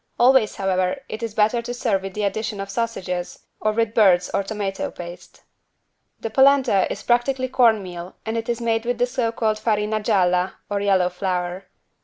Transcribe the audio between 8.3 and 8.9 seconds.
it is made